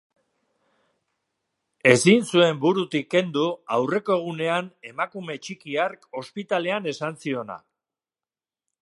Ezin 1.89 2.23
zuen 2.31 2.57
burutik 2.63 3.05
kendu 3.15 3.43
aurreko 3.77 4.17
egunean 4.23 4.71
emakume 4.93 5.37
txiki 5.45 5.79
hark 5.85 6.09
ospitalean 6.23 6.91
esan 6.95 7.21
ziona. 7.27 7.63